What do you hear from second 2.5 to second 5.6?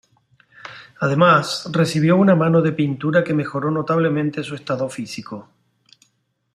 de pintura que mejoró notablemente su estado físico.